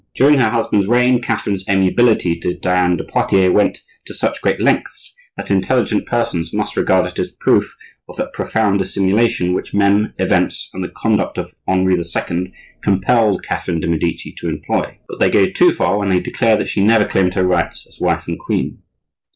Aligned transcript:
During 0.15 0.39
her 0.39 0.49
husband's 0.49 0.87
reign 0.87 1.21
Catherine's 1.21 1.63
amiability 1.69 2.39
to 2.39 2.57
Diane 2.57 2.97
de 2.97 3.03
Poitiers 3.03 3.53
went 3.53 3.83
to 4.07 4.15
such 4.15 4.41
great 4.41 4.59
lengths 4.59 5.13
that 5.37 5.51
intelligent 5.51 6.07
persons 6.07 6.55
must 6.55 6.75
regard 6.75 7.05
it 7.05 7.19
as 7.19 7.29
proof 7.29 7.75
of 8.09 8.17
that 8.17 8.33
profound 8.33 8.79
dissimulation 8.79 9.53
which 9.53 9.75
men, 9.75 10.15
events, 10.17 10.71
and 10.73 10.83
the 10.83 10.89
conduct 10.89 11.37
of 11.37 11.53
Henri 11.67 11.95
II. 11.99 12.51
compelled 12.83 13.43
Catherine 13.43 13.79
de' 13.79 13.87
Medici 13.87 14.33
to 14.39 14.49
employ. 14.49 14.97
But 15.07 15.19
they 15.19 15.29
go 15.29 15.47
too 15.51 15.71
far 15.71 15.99
when 15.99 16.09
they 16.09 16.19
declare 16.19 16.57
that 16.57 16.69
she 16.69 16.83
never 16.83 17.05
claimed 17.05 17.35
her 17.35 17.45
rights 17.45 17.85
as 17.87 17.99
wife 18.01 18.27
and 18.27 18.39
queen. 18.39 18.79